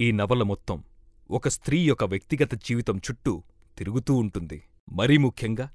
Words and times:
ఈ 0.00 0.12
నవల 0.12 0.42
మొత్తం 0.42 0.84
ఒక 1.30 1.48
స్త్రీ 1.48 1.78
యొక్క 1.84 2.04
వ్యక్తిగత 2.04 2.54
జీవితం 2.54 2.96
చుట్టూ 2.96 3.42
తిరుగుతూ 3.78 4.14
ఉంటుంది. 4.14 4.62
మరీ 4.92 5.16
ముఖ్యంగా 5.16 5.66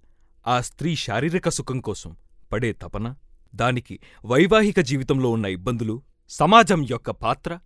ఆ 0.47 0.61
స్త్రీ 0.61 0.95
శారీరక 0.95 1.49
సుఖం 1.49 1.79
కోసం 1.79 2.17
పడే 2.51 2.71
తపన 2.73 3.15
దానికి 3.55 3.99
వైవాహిక 4.25 4.79
జీవితంలో 4.79 5.29
ఉన్న 5.29 5.45
ఇబ్బందులు 5.45 6.01
సమాజం 6.29 6.87
యొక్క 6.91 7.11
పాత్ర 7.11 7.59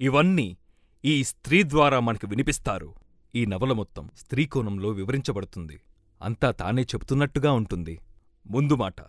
ఇవన్నీ 0.00 0.56
ఈ 1.04 1.24
స్త్రీ 1.24 1.62
ద్వారా 1.62 2.00
మనకు 2.00 2.26
వినిపిస్తారు. 2.26 2.94
ఈ 3.34 3.46
నవల 3.46 3.72
మొత్తం 3.72 4.10
స్త్రీ 4.18 4.46
కోణంలో 4.46 4.88
వివరించబడుతుంది. 4.88 5.80
అంతా 6.22 6.50
తానే 6.50 6.82
చెబుతున్నట్టుగా 6.82 7.52
ఉంటుంది. 7.52 8.00
ముందు 8.46 8.74
మాట 8.74 9.00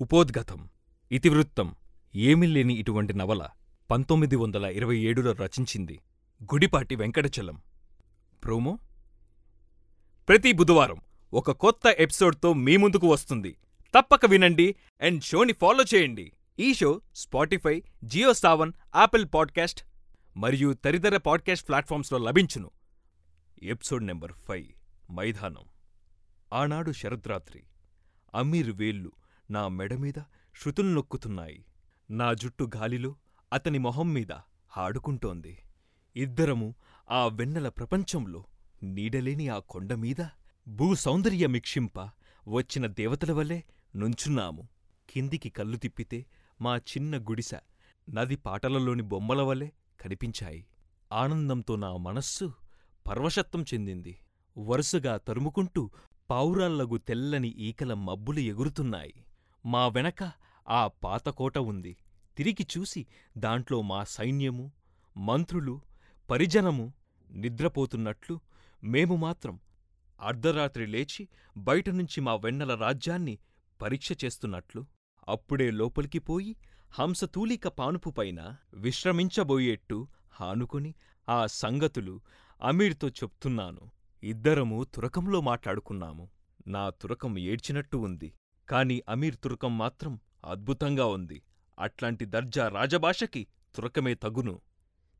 ఉపోద్గతం 0.00 0.68
ఇతివృత్తం 1.12 1.74
ఏమీ 2.14 2.46
లేని 2.46 2.74
ఇటువంటి 2.74 3.14
నవల 3.14 3.48
పంతొమ్మిది 3.90 4.36
వందల 4.36 4.64
ఇరవై 4.64 4.96
ఏడులో 4.96 5.32
రచించింది 5.32 6.00
గుడిపాటి 6.42 6.94
వెంకటచలం. 6.94 7.62
ప్రోమో? 8.44 8.78
ప్రతి 10.28 10.52
బుధవారం 10.52 11.00
ఒక 11.34 11.50
కొత్త 11.50 11.86
ఎపిసోడ్తో 11.86 12.52
మీ 12.52 12.76
ముందుకు 12.76 13.06
వస్తుంది. 13.06 13.56
తప్పక 13.98 14.26
వినండి 14.26 14.74
అండ్ 15.00 15.24
షోని 15.24 15.52
ఫాలో 15.52 15.84
చేయండి. 15.94 16.32
ఈ 16.58 16.74
show 16.74 17.00
Spotify 17.14 17.82
Jio 18.04 18.34
Saavn 18.34 18.72
Apple 18.96 19.26
podcast 19.34 19.84
మరియు 20.36 20.72
తదితర 20.72 21.16
పాడ్కాస్ట్ 21.16 21.68
ప్లాట్ఫామ్స్లో 21.68 22.18
లభించును. 22.18 22.70
ఎపిసోడ్ 23.62 24.06
నెంబర్ 24.06 24.32
ఫైవ్ 24.32 25.12
మైదానం. 25.12 25.64
ఆనాడు 26.52 26.92
శరద్రాత్రి. 26.92 27.62
అమీర్ 28.34 28.70
వేళ్ళు 28.70 29.12
నా 29.50 29.68
మెడ 29.68 29.94
మీద 29.94 30.14
శృతులు 30.62 30.88
నొక్కుతున్నాయి. 30.88 31.64
నా 32.10 32.34
జుట్టు 32.34 32.70
గాలిలో 32.76 33.14
అతని 33.52 33.78
మొహం 33.78 34.12
మీద 34.12 34.32
ఆడుకుంటోంది 34.76 35.58
ఇద్దరము 36.16 36.74
ఆ 37.10 37.26
వెన్నెల 37.26 37.68
ప్రపంచంలో 37.68 38.44
నీడలేని 38.82 39.48
ఆ 39.48 39.58
కొండమీద 39.58 40.26
భూసౌందర్యమిక్షింప 40.68 41.98
వచ్చిన 42.48 42.86
దేవతలవలె 42.86 43.60
నుంచున్నాము. 43.96 44.68
కిందికి 45.10 45.50
కళ్ళు 45.50 45.76
తిప్పితే 45.76 46.26
మా 46.60 46.76
చిన్న 46.76 47.18
గుడిసె 47.18 47.58
నది 48.10 48.36
పాటలలోని 48.36 49.02
బొమ్మల 49.02 49.42
వలె 49.42 49.68
కనిపించాయి. 50.00 50.66
ఆనందంతో 51.12 51.76
నా 51.76 51.96
మనస్సు 51.96 52.52
పర్వశత్వం 53.08 53.62
చెందింది. 53.62 54.18
వరుసగా 54.58 55.16
తరుముకుంటూ 55.16 55.90
పావురాళ్ళగు 56.30 56.98
తెల్లని 56.98 57.48
ఈకల 57.48 57.94
మబ్బులు 57.94 58.38
ఎగురుతున్నాయి. 58.38 59.14
మా 59.66 59.88
వెనక 59.88 60.32
ఆ 60.68 60.86
పాతకోట 60.86 61.58
ఉంది. 61.58 61.96
తిరిగి 62.36 62.66
చూసి 62.78 63.06
దాంట్లో 63.38 63.82
మా 63.82 64.04
సైన్యము 64.04 64.72
మంత్రులు 65.16 65.80
పరిజనము 66.32 66.92
నిద్రపోతున్నట్లు 67.30 68.40
మేము 68.84 69.16
మాత్రం 69.16 69.60
అర్ధరాత్రి 70.20 70.86
లేచి 70.86 71.28
బయటనుంచి 71.56 72.20
మా 72.20 72.34
వెన్నెల 72.34 72.74
రాజ్యాన్ని 72.74 73.38
పరీక్ష 73.82 74.12
చేస్తున్నట్లు 74.24 74.86
అప్పుడే 75.28 75.70
లోపలికి 75.70 76.18
పోయి 76.18 76.56
హంసతూలిక 76.90 77.68
పానుపుపైన 77.68 78.56
విశ్రమించబోయేట్టు 78.74 80.08
హానుకుని 80.32 80.94
ఆ 81.28 81.46
సంగతులు 81.46 82.20
అమీర్తో 82.62 83.08
చెప్తున్నాను. 83.08 83.90
ఇద్దరము 84.22 84.84
తురకంలో 84.84 85.40
మాట్లాడుకున్నాము. 85.40 86.30
నా 86.66 86.90
తురకం 86.90 87.38
ఏడ్చినట్టు 87.38 87.96
ఉంది. 87.96 88.34
కాని 88.68 89.02
అమీర్ 89.08 89.36
తురకం 89.36 89.78
మాత్రం 89.78 90.20
అద్భుతంగా 90.44 91.06
ఉంది. 91.06 91.42
అట్లాంటి 91.78 92.24
దర్జా 92.24 92.68
రాజభాషకి 92.68 93.46
తురకమే 93.74 94.14
తగును. 94.14 94.60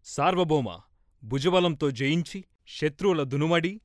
సార్వభౌమ! 0.05 0.69
భుజబలంతో 1.25 1.91
జయించి 1.91 2.45
శత్రువుల 2.69 3.23
దునుమడి 3.23 3.81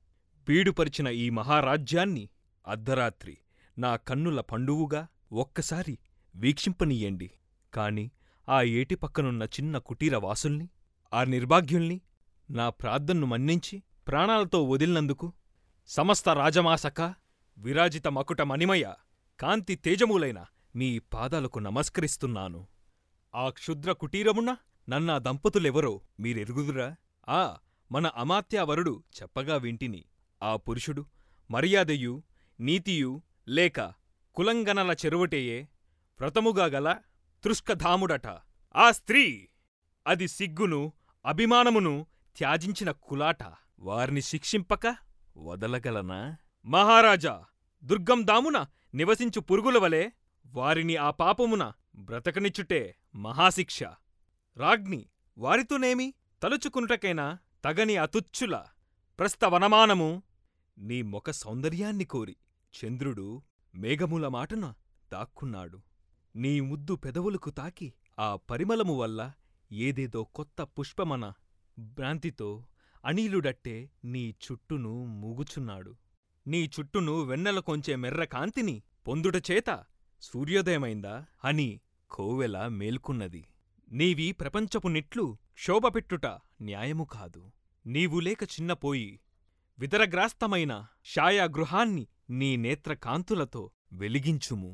పీడుపరిచిన 0.49 1.07
ఈ 1.07 1.29
మహారాజ్యాన్ని 1.29 2.29
అర్ధరాత్రి 2.67 3.37
నా 3.77 3.95
కన్నుల 3.95 4.41
పండువుగా 4.41 5.07
ఒక్కసారి 5.33 5.99
వీక్షింపనీయండి. 6.35 7.31
కాని 7.73 8.11
ఆ 8.49 8.61
ఏటి 8.61 8.95
పక్కనున్న 8.95 9.43
చిన్న 9.43 9.77
కుటీరవాసుల్ని 9.77 10.69
ఆ 11.13 11.23
నిర్భాగ్యుల్ని 11.23 12.01
నా 12.49 12.69
ప్రార్థన్ను 12.69 13.27
మన్నించి 13.27 13.83
ప్రాణాలతో 14.07 14.63
వదిలినందుకు 14.63 15.33
సమస్త 15.87 16.29
రాజమాసక 16.29 17.13
విరాజిత 17.57 18.07
మకుట 18.07 18.41
మణిమయ 18.41 18.93
కాంతి 19.39 19.75
తేజములైన 19.75 20.45
మీ 20.75 20.99
పాదాలకు 20.99 21.59
నమస్కరిస్తున్నాను. 21.59 22.67
ఆ 23.35 23.49
క్షుద్ర 23.49 23.91
కుటీరమున 23.91 24.55
నన్నా 24.89 25.17
దంపతులెవరో 25.17 26.01
మీరెరుగుదురా? 26.19 26.95
ఆ 27.29 27.57
మన 27.91 28.07
అమాత్యావరుడు 28.07 29.03
చెప్పగా 29.21 29.55
వింటిని. 29.55 30.05
ఆ 30.43 30.55
పురుషుడు 30.55 31.05
మర్యాదయు 31.51 32.23
నీతియు 32.59 33.21
లేక 33.47 33.93
కులంగనల 34.35 34.91
చెరువటేయే 34.91 35.67
వ్రతముగా 36.19 36.65
గల 36.65 36.97
తృష్కధాముడట. 37.43 38.27
ఆ 38.75 38.91
స్త్రీ 38.91 39.47
అది 40.07 40.27
సిగ్గును 40.27 40.93
అభిమానమును 41.25 42.07
త్యాజించిన 42.37 42.91
కులాట. 42.91 43.37
వారిని 43.79 44.21
శిక్షింపక 44.21 44.95
వదలగలనా? 45.37 46.37
మహారాజా 46.65 47.45
దుర్గం 47.83 48.27
దామున 48.27 48.65
నివసించు 48.93 49.39
పురుగులవలే 49.39 50.11
వారిని 50.45 50.95
ఆ 50.95 51.09
పాపమున 51.09 51.71
బ్రతకనిచ్చుటే 51.95 52.95
మహాశిక్ష. 53.15 53.83
రాజ్ఞి 54.57 55.05
వారితోనేమి? 55.37 56.13
తలుచుకునుటకైనా 56.41 57.37
తగని 57.65 57.97
అతుచ్చుల 57.97 58.55
ప్రస్తవనమానము 59.19 60.21
నీ 60.77 61.01
మొక 61.01 61.31
సౌందర్యాన్ని 61.31 62.05
కోరి 62.05 62.35
చంద్రుడు 62.73 63.41
మేఘముల 63.75 64.27
మాటన 64.27 64.73
దాక్కున్నాడు. 65.13 65.81
నీ 66.35 66.59
ముద్దు 66.59 66.93
పెదవులకు 66.95 67.49
తాకి 67.49 67.93
ఆ 68.19 68.35
పరిమళము 68.49 68.95
వల్ల 68.97 69.31
ఏదేదో 69.71 70.23
కొత్త 70.23 70.61
పుష్పమన 70.61 71.33
భ్రాంతితో 71.79 72.49
అణీలుడట్టే 73.05 73.89
నీ 74.05 74.35
చుట్టును 74.45 75.05
మూగుచున్నాడు. 75.05 75.97
నీ 76.47 76.69
చుట్టును 76.79 77.21
వెన్నెల 77.21 77.59
కొంచె 77.59 77.95
మెర్ర 77.95 78.23
కాంతిని 78.23 78.83
పొందుటచేత 79.07 79.83
సూర్యోదయమైందా 80.21 81.25
అని 81.43 81.69
కోవెల 82.11 82.67
మేల్కున్నది. 82.67 83.43
నీవి 83.91 84.31
ప్రపంచపు 84.31 84.87
నిట్లు 84.87 85.37
క్షోభపెట్టుట 85.57 86.25
న్యాయము 86.61 87.05
కాదు. 87.11 87.51
నీవు 87.85 88.19
లేక 88.19 88.43
చిన్నపోయి 88.43 89.19
విదరగ్రాస్తమైన 89.79 90.73
ఛాయాగృహాన్ని 91.13 92.07
నీ 92.29 92.55
నేత్రకాంతులతో 92.55 93.71
వెలిగించుము. 93.93 94.71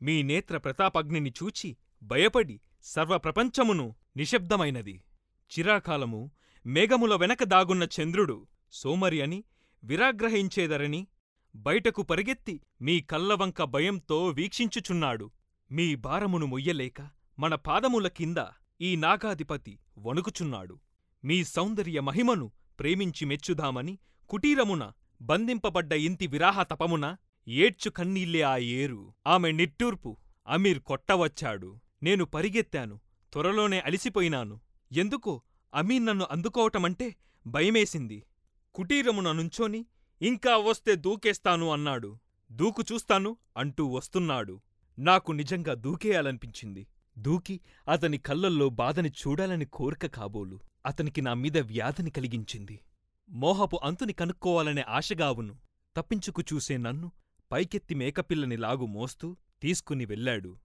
మీ 0.00 0.22
నేత్ర 0.22 0.56
ప్రతాపగ్నిని 0.58 1.30
చూచి 1.30 1.76
భయపడి 2.02 2.60
సర్వప్రపంచమును 2.82 3.86
నిశ్శబ్దమైనది. 4.16 4.96
చిరాకాలము 5.50 6.30
మేఘముల 6.66 7.14
వెనక 7.14 7.44
దాగున్న 7.44 7.88
చంద్రుడు 7.96 8.46
సోమరి 8.72 9.22
అని 9.22 9.44
విరాగ్రహించేదరని 9.84 11.06
బయటకు 11.54 12.02
పరిగెత్తి 12.02 12.60
మీ 12.82 13.00
కల్లవంక 13.00 13.62
భయంతో 13.62 14.18
వీక్షించుచున్నాడు. 14.28 15.30
మీ 15.70 15.94
భారమును 15.94 16.46
మొయ్యలేక 16.46 17.00
మన 17.38 17.54
పాదముల 17.54 18.08
కింద 18.08 18.36
ఈ 18.80 18.96
నాగాధిపతి 18.96 19.78
వణుకుచున్నాడు. 19.98 20.78
మీ 21.24 21.44
సౌందర్య 21.44 22.00
మహిమను 22.00 22.52
ప్రేమించి 22.78 23.24
మెచ్చుదామని 23.24 23.98
కుటీరమున 24.28 24.92
బంధింపబడ్డ 25.22 25.92
ఇంతి 25.92 26.26
విరాహ 26.26 26.62
తపమున 26.62 27.16
ఏడ్చు 27.48 27.90
కన్నీళ్ళే 27.90 28.40
ఆ 28.40 28.56
ఏరు. 28.56 29.14
ఆమె 29.26 29.52
నిట్టూర్పు 29.52 30.16
అమీర్ 30.48 30.78
కొట్టవచ్చాడు. 30.78 31.80
నేను 32.02 32.24
పరిగెత్తాను 32.24 33.00
త్వరలోనే 33.32 33.80
అలిసిపోయినాను. 33.80 34.60
ఎందుకో 34.92 35.42
అమీర్ 35.74 36.04
నన్ను 36.04 36.26
అందుకోవటమంటే 36.30 37.16
భయమేసింది. 37.46 38.22
కుటీరమున 38.74 39.32
నుంచోని 39.32 39.86
ఇంకా 40.22 40.56
వస్తే 40.56 40.94
దూకేస్తాను 40.94 41.70
అన్నాడు. 41.70 42.18
దూకు 42.52 42.82
చూస్తాను 42.92 43.36
అంటూ 43.56 43.86
వస్తున్నాడు. 43.86 44.60
నాకు 44.98 45.32
నిజంగా 45.32 45.74
దూకేయాలనిపించింది. 45.74 46.86
దూకి 47.18 47.60
అతని 47.88 48.18
కళ్ళల్లో 48.18 48.68
బాధని 48.68 49.08
చూడాలని 49.08 49.64
కోరిక 49.64 50.06
కాబోలు. 50.06 50.60
అతనికి 50.86 51.20
నామీద 51.22 51.58
వ్యాధిని 51.58 52.10
కలిగించింది. 52.10 52.80
మోహపు 53.30 53.80
అంతుని 53.84 54.12
కనుక్కోవాలనే 54.12 54.84
ఆశగావును 54.88 55.58
తప్పించుకు 55.96 56.42
చూసే 56.54 56.76
నన్ను 56.76 57.12
పైకెత్తి 57.52 57.94
మేకపిల్లని 57.94 58.56
లాగు 58.56 58.86
మోస్తూ 58.86 59.36
తీసుకుని 59.62 60.04
వెళ్ళాడు. 60.04 60.56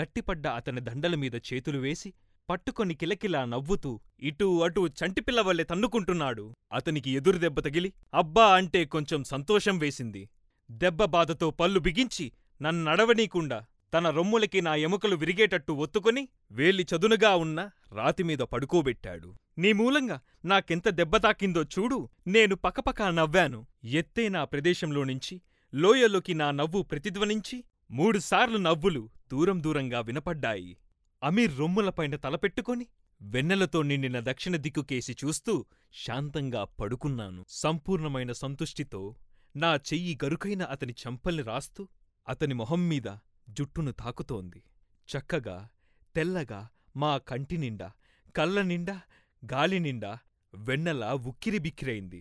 గట్టిపడ్డ 0.00 0.46
అతని 0.46 0.80
దండలమీద 0.80 1.34
చేతులు 1.34 1.78
వేసి 1.78 2.12
పట్టుకొని 2.50 2.94
కిలకిలా 2.94 3.44
నవ్వుతూ 3.44 4.00
ఇటూ 4.20 4.60
అటూ 4.60 4.88
చంటిపిల్లవల్లే 4.88 5.64
తన్నుకుంటున్నాడు. 5.64 6.54
అతనికి 6.72 7.10
ఎదురుదెబ్బ 7.10 7.60
తగిలి 7.60 7.92
అబ్బా 8.14 8.54
అంటే 8.54 8.84
కొంచెం 8.84 9.24
సంతోషం 9.24 9.78
వేసింది. 9.78 10.30
దెబ్బ 10.70 11.04
బాధతో 11.04 11.50
పళ్ళు 11.50 11.80
బిగించి 11.80 12.32
నన్నడవనీకుండా 12.62 13.64
తన 13.94 14.10
రొమ్ములకి 14.10 14.60
నా 14.60 14.74
ఎముకలు 14.74 15.16
విరిగేటట్టు 15.16 15.72
ఒత్తుకొని 15.72 16.28
వేలి 16.50 16.86
చదునుగా 16.96 17.36
ఉన్న 17.36 17.70
రాతిమీద 17.92 18.38
పడుకోబెట్టాడు. 18.38 19.34
నీ 19.58 19.72
మూలంగా 19.72 20.20
నాకెంత 20.44 20.88
దెబ్బ 20.88 21.16
తాకిందో 21.16 21.62
చూడు 21.62 22.08
నేను 22.26 22.56
పకపకా 22.56 23.10
నవ్వాను. 23.10 23.66
ఎత్తే 23.84 24.28
నా 24.28 24.44
ప్రదేశంలో 24.44 25.04
నుంచి 25.04 25.40
లోయలోకి 25.74 26.34
నా 26.34 26.50
నవ్వు 26.50 26.82
ప్రతిధ్వనించి 26.82 27.64
మూడుసార్లు 27.90 28.58
నవ్వులు 28.58 29.10
దూరం 29.32 29.62
దూరంగా 29.62 30.00
వినపడ్డాయి. 30.00 30.76
అమీర్ 31.22 31.58
రొమ్ములపైన 31.58 32.16
తలపెట్టుకొని 32.16 32.86
వెన్నెలతో 33.22 33.82
నిండిన 33.82 34.20
దక్షిణ 34.20 34.56
దిక్కుకేసి 34.56 35.16
చూస్తూ 35.24 35.64
శాంతంగా 36.06 36.64
పడుకున్నాను. 36.64 37.44
సంపూర్ణమైన 37.48 38.32
సంతుష్టితో 38.32 39.14
నా 39.56 39.74
చెయ్యి 39.74 40.18
గరుకైన 40.24 40.62
అతని 40.62 40.92
చెంపల్ని 40.92 41.42
రాస్తూ 41.42 41.88
అతని 42.28 42.54
మొహం 42.54 42.88
మీద 42.88 43.08
జుట్టును 43.48 43.92
తాకుతోంది. 43.92 44.60
చక్కగా 45.08 45.68
తెల్లగా 46.16 46.68
మా 46.96 47.18
కంటినిండా 47.18 47.92
కళ్ళనిండా 48.36 48.96
గాలినిండా 49.42 50.18
వెన్నెల 50.54 51.04
ఉక్కిరిబిక్కిరైంది 51.06 52.20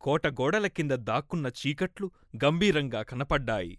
కోట 0.00 0.26
గోడల 0.26 0.66
కింద 0.66 0.90
దాక్కున్న 0.90 1.46
చీకట్లు 1.60 2.10
గంభీరంగా 2.44 3.02
కనపడ్డాయి. 3.02 3.78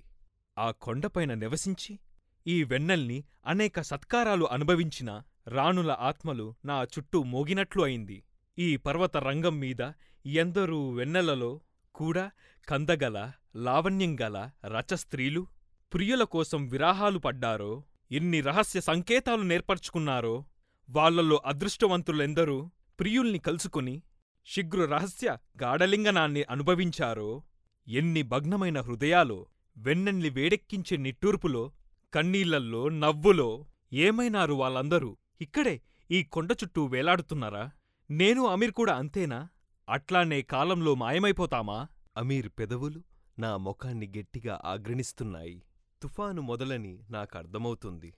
ఆ 0.57 0.71
కొండపైన 0.71 1.33
నివసించి 1.33 1.99
ఈ 2.47 2.63
వెన్నెల్ని 2.63 3.23
అనేక 3.45 3.81
సత్కారాలు 3.81 4.45
అనుభవించిన 4.45 5.21
రాణుల 5.47 5.91
ఆత్మలు 5.99 6.55
నా 6.65 6.83
చుట్టూ 6.83 7.23
మోగినట్లు 7.23 7.81
అయింది. 7.83 8.23
ఈ 8.57 8.77
పర్వత 8.77 9.17
రంగం 9.17 9.59
మీద 9.59 9.81
ఎందరూ 10.25 10.89
వెన్నెలలో 10.89 11.51
కూడా 11.95 12.31
కందగల 12.67 13.31
లావణ్యంగల 13.55 14.37
రచస్త్రీలు 14.65 15.47
ప్రియుల 15.95 16.23
కోసం 16.23 16.67
విరాహాలు 16.67 17.19
పడ్డారో 17.19 17.83
ఎన్ని 18.11 18.41
రహస్య 18.41 18.81
సంకేతాలు 18.81 19.41
నేర్పర్చుకున్నారో 19.41 20.45
వాళ్ళల్లో 20.89 21.41
అదృష్టవంతులెందరూ 21.45 22.69
ప్రియుల్ని 22.99 23.39
కలుసుకుని 23.39 24.01
శిగ్రు 24.45 24.85
రహస్య 24.85 25.37
గాఢలింగనాన్ని 25.63 26.43
అనుభవించారో 26.49 27.43
ఎన్ని 27.87 28.21
భగ్నమైన 28.21 28.81
హృదయాలో 28.81 29.45
వెన్నెల్ని 29.77 30.29
వేడెక్కించే 30.29 30.97
నిట్టూర్పులో 30.97 31.71
కన్నీళ్ళల్లో 32.13 32.89
నవ్వులో 32.89 33.65
ఏమైనారు 33.93 34.53
వాళ్ళందరూ? 34.53 35.17
ఇక్కడే 35.41 35.81
ఈ 36.11 36.23
కొండ 36.23 36.51
చుట్టూ 36.51 36.85
వేలాడుతున్నారా? 36.85 37.71
నేను 38.11 38.45
అమీర్ 38.45 38.71
కూడా 38.71 38.93
అంతేనా? 38.93 39.49
అట్లానే 39.89 40.41
కాలంలో 40.41 40.95
మాయమైపోతామా? 40.95 41.87
అమీర్ 42.17 42.49
పెదవులు 42.59 43.01
నా 43.39 43.57
ముఖాన్ని 43.57 44.13
గట్టిగా 44.17 44.61
ఆగ్రణిస్తున్నాయి 44.65 45.61
తుఫాను 46.01 46.41
మొదలని 46.41 47.03
నాకర్థమవుతుంది. 47.09 48.13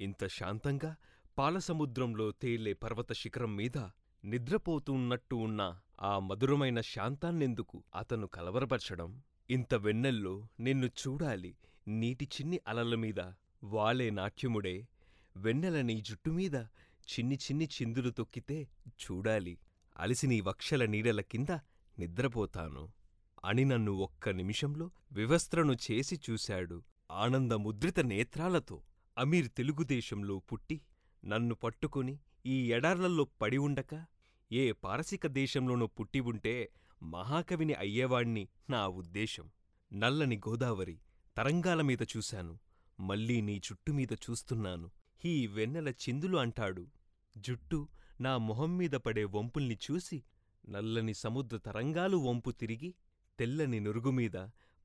ఇంత 0.00 0.26
శాంతంగా 0.26 0.96
పాలసముద్రంలో 1.38 2.30
తేలే 2.30 2.72
పర్వత 2.72 3.12
శిఖరం 3.12 3.56
మీద 3.56 3.78
నిద్రపోతున్నట్టు 4.24 5.34
ఉన్న 5.34 5.80
ఆ 6.00 6.18
మధురమైన 6.18 6.80
శాంతాన్నెందుకు 6.80 7.84
అతను 7.94 8.26
కలవరపరచడం? 8.26 9.22
ఇంత 9.50 9.74
వెన్నెల్లో 9.74 10.48
నిన్ను 10.60 10.86
చూడాలి 10.86 11.56
నీటి 11.88 12.24
చిన్ని 12.24 12.60
అలలమీద 12.68 13.32
వాలే 13.64 14.10
నాట్యముడే. 14.10 14.88
వెన్నెల 15.36 15.80
నీ 15.80 16.00
జుట్టుమీద 16.00 16.54
చిన్ని 17.08 17.34
చిన్ని 17.34 17.64
చిందులు 17.64 18.10
తొక్కితే 18.10 18.68
చూడాలి. 18.88 19.58
అలిసి 19.96 20.26
నీ 20.26 20.40
వక్షల 20.40 20.84
నీడల 20.84 21.20
కింద 21.20 21.58
నిద్రపోతాను. 21.98 22.92
అని 23.44 23.64
నన్ను 23.64 23.92
ఒక్క 23.92 24.28
నిమిషంలో 24.28 24.90
వివస్త్రను 25.12 25.72
చేసి 25.72 26.20
చూశాడు. 26.30 26.82
ఆనందముద్రిత 27.10 28.00
నేత్రాలతో 28.00 28.82
అమీర్ 29.18 29.48
తెలుగుదేశంలో 29.56 30.38
పుట్టి 30.38 30.80
నన్ను 31.24 31.54
పట్టుకుని 31.54 32.18
ఈ 32.46 32.72
ఎడార్లల్లో 32.72 33.24
పడి 33.24 33.58
ఉండక 33.58 34.06
ఏ 34.52 34.72
పారసిక 34.72 35.26
దేశంలోనో 35.26 35.86
పుట్టి 35.86 36.20
ఉంటే 36.20 36.70
మహాకవిని 37.02 37.74
అయ్యేవాణ్ణి 37.74 38.48
నా 38.70 38.88
ఉద్దేశం. 38.88 39.50
నల్లని 39.92 40.36
గోదావరి 40.36 41.00
తరంగాల 41.36 41.82
మీద 41.82 42.02
చూశాను 42.02 42.58
మళ్ళీ 43.00 43.40
నీ 43.40 43.56
చుట్టుమీద 43.56 44.12
చూస్తున్నాను. 44.12 44.90
ఈ 45.24 45.46
వెన్నెల 45.46 45.88
చిందులు 45.88 46.36
అంటాడు. 46.36 46.86
జుట్టు 47.38 47.88
నా 48.20 48.38
మొహం 48.38 48.76
మీద 48.76 48.90
పడే 48.90 49.24
వంపుల్ని 49.24 49.78
చూసి 49.90 50.22
నల్లని 50.68 51.14
సముద్ర 51.14 51.56
తరంగాలు 51.56 52.16
వంపు 52.16 52.50
తిరిగి 52.50 52.94
తెల్లని 53.38 53.80
నురుగుమీద 53.80 54.36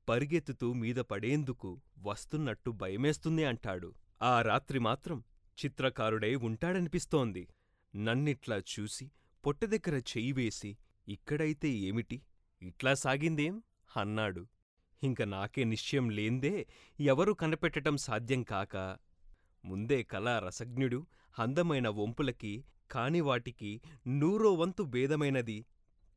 పరిగెత్తుతూ 0.08 0.72
మీద 0.72 0.96
పడేందుకు 0.96 1.80
వస్తున్నట్టు 1.98 2.70
భయమేస్తుంది 2.70 3.44
అంటాడు. 3.44 3.94
ఆ 4.22 4.42
రాత్రి 4.42 4.78
మాత్రం 4.78 5.24
చిత్రకారుడై 5.58 6.34
ఉంటాడనిపిస్తోంది. 6.34 7.48
నన్నిట్లా 7.96 8.58
చూసి 8.58 9.10
పొట్ట 9.46 9.64
దగ్గర 9.64 9.94
చెయ్యి 9.94 10.32
వేసి 10.32 10.76
ఇక్కడైతే 11.08 11.68
ఏమిటి? 11.68 12.22
ఇట్లా 12.62 12.94
సాగిందేం? 12.94 13.62
అన్నాడు. 13.96 14.46
ఇంక 15.02 15.22
నాకే 15.22 15.64
నిశ్చయం 15.64 16.10
లేందే 16.10 16.66
ఎవరూ 17.00 17.34
కనిపెట్టటం 17.34 17.96
సాధ్యం 17.96 18.42
కాక. 18.42 18.96
ముందే 19.64 20.02
కళా 20.02 20.38
రసజ్ఞుడు 20.38 21.06
అందమైన 21.38 21.88
వంపులకి 21.88 22.64
కాని 22.90 23.20
వాటికి 23.20 23.80
నూరో 24.06 24.52
వంతు 24.52 24.82
భేదమైనది 24.82 25.66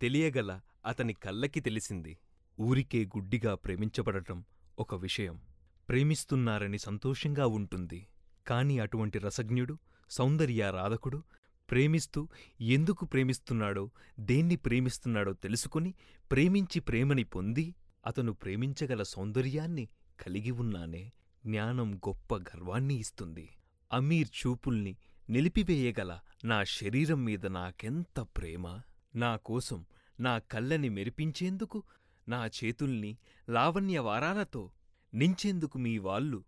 తెలియగల 0.01 0.59
అతని 0.85 1.13
కళ్ళకి 1.13 1.59
తెలిసింది. 1.59 2.17
ఊరికే 2.59 3.05
గుడ్డిగా 3.05 3.55
ప్రేమించబడటం 3.55 4.45
ఒక 4.79 4.95
విషయం. 4.95 5.41
ప్రేమిస్తున్నారని 5.89 6.79
సంతోషంగా 6.79 7.47
ఉంటుంది. 7.47 8.07
కాని 8.47 8.79
అటువంటి 8.79 9.19
రసజ్ఞుడు 9.19 9.77
సౌందర్య 10.09 10.71
రాధకుడు 10.75 11.23
ప్రేమిస్తూ 11.71 12.27
ఎందుకు 12.61 13.05
ప్రేమిస్తున్నాడో 13.05 13.91
దేన్ని 14.19 14.55
ప్రేమిస్తున్నాడో 14.55 15.33
తెలుసుకుని 15.33 15.93
ప్రేమించి 16.31 16.79
ప్రేమని 16.79 17.23
పొంది 17.23 17.75
అతను 18.05 18.33
ప్రేమించగల 18.33 19.03
సౌందర్యాన్ని 19.03 19.89
కలిగి 20.19 20.51
ఉన్నానే 20.51 21.13
జ్ఞానం 21.45 21.95
గొప్ప 21.95 22.35
గర్వాన్ని 22.35 22.95
ఇస్తుంది. 22.95 23.49
అమీర్ 23.93 24.27
చూపుల్ని 24.39 24.97
నిలిపివేయగల 25.29 26.19
నా 26.45 26.63
శరీరం 26.63 27.23
మీద 27.23 27.45
నాకెంత 27.45 28.19
ప్రేమ? 28.19 28.81
నా 29.15 29.35
కోసం 29.35 29.85
నా 30.19 30.39
కళ్ళని 30.39 30.89
మెరిపించేందుకు 30.89 31.83
నా 32.27 32.45
చేతుల్ని 32.45 33.17
లావణ్యవారాలతో 33.49 34.71
నించేందుకు 35.13 35.77
మీ 35.77 35.97
వాళ్ళు 35.97 36.43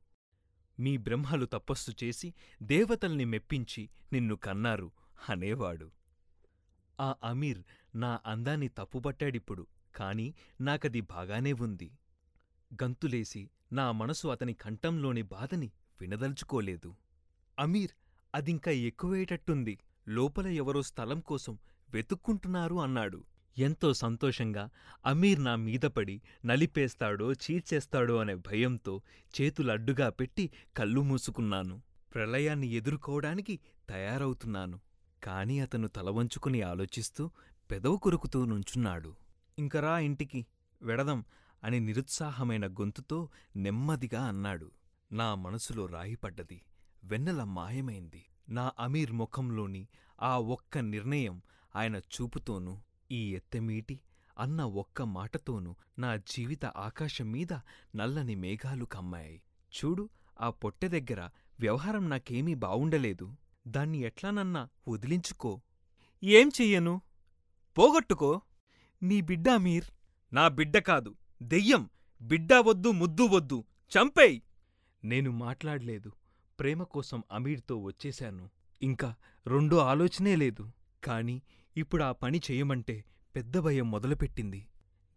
మీ 0.79 0.97
బ్రహ్మలు 0.97 1.45
తపస్సు 1.45 1.91
చేసి 2.03 2.33
దేవతల్ని 2.63 3.25
మెప్పించి 3.25 3.89
నిన్ను 4.13 4.35
కన్నారు 4.35 4.91
అనేవాడు. 5.29 5.91
ఆ 6.99 7.15
అమీర్ 7.23 7.61
నా 7.95 8.19
అందాన్ని 8.25 8.67
తప్పుపట్టాడిప్పుడు 8.67 9.67
కాని 9.95 10.33
నాకది 10.62 11.01
బాగానే 11.01 11.53
ఉంది. 11.53 11.91
గంతులేసి 12.83 13.50
నా 13.74 13.91
మనసు 13.91 14.27
అతని 14.27 14.53
కంఠంలోని 14.53 15.21
బాధని 15.21 15.71
వినదల్చుకోలేదు. 16.01 16.95
అమీర్ 17.59 17.91
అదింకా 18.36 18.71
ఎక్కువేటట్టుంది. 18.71 19.79
లోపల 20.07 20.48
ఎవరో 20.48 20.81
స్థలం 20.81 21.19
కోసం 21.19 21.57
వెతుక్కుంటున్నారు 21.89 22.75
అన్నాడు. 22.75 23.24
ఎంతో 23.58 23.94
సంతోషంగా 23.94 24.70
అమీర్ 25.06 25.44
నా 25.44 25.56
మీదపడి 25.56 26.22
నలిపేస్తాడో 26.46 27.34
చీల్చేస్తాడో 27.34 28.18
అనే 28.18 28.36
భయంతో 28.36 29.01
చేతులడ్డుగా 29.41 30.10
పెట్టి 30.10 30.51
కళ్ళు 30.77 31.01
మూసుకున్నాను. 31.01 31.82
ప్రళయాన్ని 32.15 32.68
ఎదుర్కోవడానికి 32.68 33.60
తయారవుతున్నాను. 33.89 34.79
కాని 35.24 35.60
అతను 35.60 35.88
తలవంచుకుని 35.88 36.62
ఆలోచిస్తూ 36.62 37.32
పెదవు 37.72 37.98
కొరుకుతూ 37.98 38.46
నుంచున్నాడు. 38.46 39.15
ఇంకరా 39.60 40.00
ఇంటికి 40.00 40.46
వెడదాం 40.82 41.25
అని 41.63 41.79
నిరుత్సాహమైన 41.79 42.68
గొంతుతో 42.68 43.29
నెమ్మదిగా 43.56 44.24
అన్నాడు. 44.24 44.72
నా 45.12 45.36
మనసులో 45.36 45.86
రాయిపడ్డది 45.86 46.62
వెన్నెల 47.03 47.44
మాయమైంది. 47.44 48.25
నా 48.50 48.72
అమీర్ 48.79 49.12
ముఖంలోని 49.12 49.88
ఆ 50.22 50.38
ఒక్క 50.38 50.77
నిర్ణయం 50.77 51.41
ఆయన 51.75 51.96
చూపుతోనూ 51.96 52.77
ఈ 53.12 53.34
ఎత్తమీటి 53.34 54.00
అన్న 54.38 54.63
ఒక్క 54.63 55.01
మాటతోనూ 55.01 55.75
నా 56.00 56.16
జీవిత 56.16 56.66
ఆకాశం 56.66 57.32
మీద 57.32 57.54
నల్లని 57.96 58.36
మేఘాలు 58.36 58.86
కమ్మాయి. 58.86 59.42
చూడు 59.74 60.10
ఆ 60.42 60.50
పొట్టె 60.50 60.88
దగ్గర 60.88 61.30
వ్యవహారం 61.60 62.10
నాకేమీ 62.10 62.54
బావుండలేదు. 62.54 63.38
దాన్ని 63.68 63.98
ఎట్లానన్నా 63.98 64.70
వదిలించుకో. 64.88 65.62
ఏం 66.24 66.51
చెయ్యను? 66.62 67.01
పోగొట్టుకో. 67.78 68.42
నీ 69.04 69.22
బిడ్డ 69.22 69.50
అమీర్ 69.50 69.86
నా 70.34 70.48
బిడ్డ 70.48 70.78
కాదు. 70.78 71.16
దెయ్యం. 71.44 71.89
బిడ్డా 72.22 72.62
వద్దు 72.62 72.89
ముద్దు 72.89 73.24
వద్దు. 73.24 73.63
చంపేయ్! 73.92 74.42
నేను 75.04 75.32
మాట్లాడలేదు. 75.32 76.12
ప్రేమ 76.60 76.84
కోసం 76.84 77.24
అమీర్తో 77.32 77.78
వచ్చేశాను. 77.78 78.50
ఇంకా 78.82 79.16
రెండో 79.48 79.78
ఆలోచనే 79.78 80.36
లేదు. 80.36 80.72
కాని 81.04 81.42
ఇప్పుడు 81.79 82.03
ఆ 82.03 82.12
పని 82.12 82.38
చెయ్యమంటే 82.38 83.05
పెద్ద 83.36 83.59
భయం 83.59 83.91
మొదలుపెట్టింది. 83.91 84.67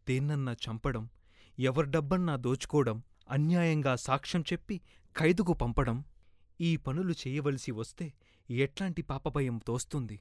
దేన్నన్నా 0.09 0.53
చంపడం 0.53 1.09
ఎవరి 1.59 1.91
డబ్బన్నా 1.91 2.37
దోచుకోవడం 2.37 3.03
అన్యాయంగా 3.31 3.97
సాక్ష్యం 3.97 4.45
చెప్పి 4.53 4.81
ఖైదుకు 5.19 5.53
పంపడం 5.53 6.05
ఈ 6.61 6.77
పనులు 6.77 7.13
చేయవలసి 7.13 7.71
వస్తే 7.71 8.13
ఎట్లాంటి 8.51 9.03
పాపభయం 9.03 9.61
తోస్తుంది? 9.67 10.21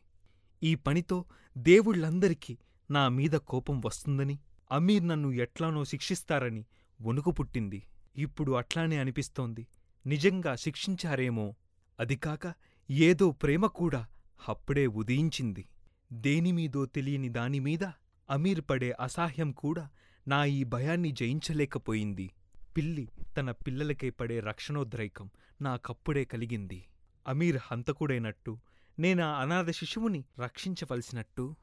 ఈ 0.63 0.75
పనితో 0.75 1.25
దేవుళ్ళందరికీ 1.57 2.57
నా 2.91 3.09
మీద 3.09 3.31
కోపం 3.31 3.81
వస్తుందని 3.81 4.39
అమీర్ 4.71 5.07
నన్ను 5.07 5.31
ఎట్లానో 5.31 5.85
శిక్షిస్తారని 5.85 6.65
వణుకు 7.01 7.31
పుట్టింది. 7.31 7.83
ఇప్పుడు 8.17 8.51
అట్లానే 8.51 8.97
అనిపిస్తోంది. 8.97 9.67
నిజంగా 10.07 10.55
శిక్షించారేమో. 10.55 11.55
అదికాక 11.99 12.53
ఏదో 12.91 13.31
ప్రేమ 13.31 13.65
కూడా 13.65 14.07
అప్పుడే 14.49 14.87
ఉదయించింది. 14.87 15.65
దేనిమీదో 16.13 16.85
తెలియని 16.85 17.29
దానిమీద 17.29 17.83
అమీర్ 18.29 18.61
పడే 18.69 18.91
అసహ్యం 18.91 19.51
కూడా 19.51 19.89
నా 20.27 20.45
ఈ 20.45 20.63
భయాన్ని 20.63 21.11
జయించలేకపోయింది. 21.11 22.31
పిల్లి 22.77 23.09
తన 23.37 23.51
పిల్లలకే 23.51 24.09
పడే 24.09 24.39
రక్షణోద్రైకం 24.39 25.29
నాకప్పుడే 25.61 26.25
కలిగింది. 26.25 26.87
అమీర్ 27.27 27.57
హంతకుడైనట్టు 27.61 28.59
నేనా 28.99 29.27
అనాథ 29.27 29.71
శిశువుని 29.71 30.25
రక్షించవలసినట్టు 30.39 31.55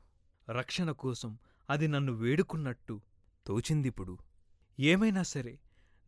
రక్షణ 0.50 0.90
కోసం 0.90 1.38
అది 1.70 1.88
నన్ను 1.88 2.12
వేడుకున్నట్టు 2.12 3.00
తోచిందిప్పుడు. 3.46 4.18
ఏమైనా 4.80 5.22
సరే 5.22 5.58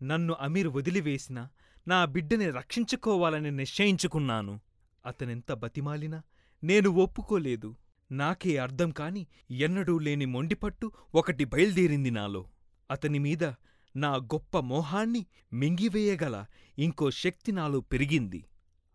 నన్ను 0.03 0.37
అమీర్ 0.41 0.69
వదిలివేసినా 0.69 1.49
నా 1.89 2.05
బిడ్డని 2.05 2.51
రక్షించుకోవాలని 2.51 3.51
నిశ్చయించుకున్నాను. 3.51 4.61
అతనెంత 5.07 5.53
బతిమాలినా 5.53 6.23
నేను 6.65 6.91
ఒప్పుకోలేదు. 6.91 7.77
నాకే 8.13 8.57
అర్థం 8.57 8.91
కాని 8.91 9.27
ఎన్నడూ 9.51 9.99
లేని 9.99 10.25
మొండిపట్టు 10.25 10.93
ఒకటి 11.15 11.45
బయల్దేరింది 11.45 12.11
నాలో. 12.11 12.47
అతనిమీద 12.91 13.53
నా 13.97 14.17
గొప్ప 14.17 14.59
మోహాన్ని 14.59 15.27
మింగివేయగల 15.53 16.45
ఇంకో 16.79 17.11
శక్తి 17.11 17.53
నాలో 17.53 17.81
పెరిగింది. 17.81 18.45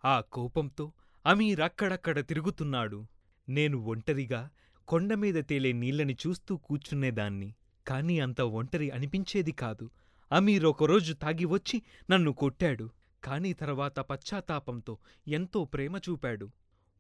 ఆ 0.06 0.20
కోపంతో 0.20 0.94
అమీర్ 1.26 1.62
అక్కడక్కడ 1.62 2.20
తిరుగుతున్నాడు. 2.20 3.08
నేను 3.50 3.78
ఒంటరిగా 3.78 4.50
కొండమీద 4.88 5.44
తేలే 5.50 5.72
నీళ్ళని 5.72 6.18
చూస్తూ 6.28 6.58
కూర్చునేదాన్ని. 6.58 7.56
కాని 7.88 8.20
అంత 8.20 8.42
ఒంటరి 8.42 8.90
అనిపించేది 8.90 9.52
కాదు. 9.52 9.92
అమీర్ 10.32 10.66
ఒకరోజు 10.66 11.14
తాగి 11.14 11.46
వచ్చి 11.46 11.82
నన్ను 12.12 12.34
కొట్టాడు. 12.34 12.90
కాని 13.24 13.54
తర్వాత 13.54 14.00
పశ్చాత్తాపంతో 14.00 14.98
ఎంతో 15.28 15.66
ప్రేమ 15.66 15.98
చూపాడు. 15.98 16.52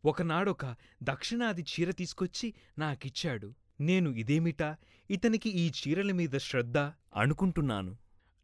ఒకనాడొక 0.05 0.75
దక్షిణాది 1.03 1.61
చీర 1.61 1.91
తీసుకొచ్చి 1.91 2.53
నాకిచ్చాడు. 2.79 3.53
నేను 3.81 4.09
ఇదేమిటా? 4.09 4.77
ఇతనికి 5.11 5.49
ఈ 5.49 5.71
చీరల 5.71 6.11
మీద 6.11 6.29
శ్రద్ధ 6.37 6.77
అనుకుంటున్నాను. 7.15 7.97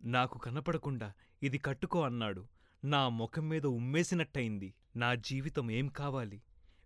నాకు 0.04 0.40
కనపడకుండా 0.40 1.14
ఇది 1.44 1.58
కట్టుకో 1.58 2.02
అన్నాడు. 2.02 2.48
నా 2.86 3.10
ముఖం 3.10 3.50
మీద 3.50 3.66
ఉమ్మేసినట్టయింది. 3.66 4.74
నా 4.96 5.16
జీవితం 5.16 5.72
ఏం 5.72 5.88
కావాలి? 5.88 6.42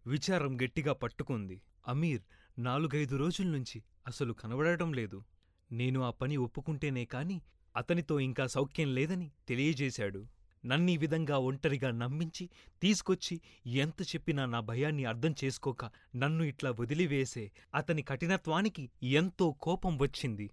విచారం 0.07 0.61
గట్టిగా 0.61 0.93
పట్టుకుంది. 0.93 1.61
అమీర్ 1.87 2.21
నాలుగైదు 2.59 3.15
రోజుల్నుంచి 3.15 3.83
అసలు 4.07 4.33
కనబడటం 4.33 4.93
లేదు. 4.93 5.23
నేను 5.71 6.01
ఆ 6.01 6.09
పని 6.09 6.37
ఒప్పుకుంటేనే 6.37 7.05
కాని 7.05 7.41
అతనితో 7.75 8.19
ఇంకా 8.19 8.47
సౌఖ్యం 8.47 8.95
లేదని 8.95 9.31
తెలియజేశాడు. 9.47 10.27
నన్నీ 10.65 10.97
విధంగా 10.97 11.37
ఒంటరిగా 11.37 11.91
నమ్మించి 11.91 12.49
తీసుకొచ్చి 12.81 13.41
ఎంత 13.65 14.01
చెప్పినా 14.01 14.45
నా 14.45 14.59
భయాన్ని 14.59 15.05
అర్థం 15.05 15.35
చేసుకోక 15.43 15.85
నన్ను 16.15 16.43
ఇట్లా 16.43 16.71
వదిలివేసే 16.71 17.51
అతని 17.75 18.01
కఠినత్వానికి 18.01 18.89
ఎంతో 19.03 19.51
కోపం 19.51 19.97
వచ్చింది. 19.97 20.49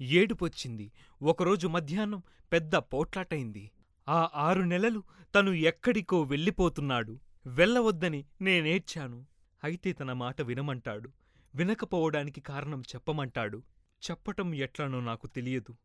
ఏడుపొచ్చింది. 0.00 0.92
ఒకరోజు 1.22 1.68
మధ్యాహ్నం 1.68 2.22
పెద్ద 2.52 2.76
పోట్లాటైంది. 2.76 3.70
ఆ 4.08 4.30
ఆరు 4.34 4.62
నెలలు 4.62 5.02
తను 5.34 5.50
ఎక్కడికో 5.50 6.22
వెళ్ళిపోతున్నాడు. 6.22 7.20
వెళ్ళవద్దని 7.46 8.24
నేనేడ్చాను. 8.40 9.26
అయితే 9.64 9.92
తన 9.92 10.12
మాట 10.12 10.42
వినమంటాడు. 10.42 11.10
వినకపోవడానికి 11.54 12.40
కారణం 12.40 12.80
చెప్పమంటాడు. 12.80 13.62
చెప్పటం 14.10 14.54
ఎట్లానో 14.54 15.00
నాకు 15.00 15.26
తెలియదు. 15.26 15.76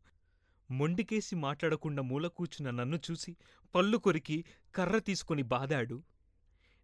మొండికేసి 0.70 1.36
మాట్లాడకుండా 1.36 2.02
మూల 2.02 2.26
కూర్చున్న 2.26 2.70
నన్ను 2.70 2.98
చూసి 3.10 3.36
పళ్ళు 3.74 3.98
కొరికి 3.98 4.44
కర్ర 4.74 4.98
తీసుకుని 4.98 5.42
బాదాడు. 5.42 6.02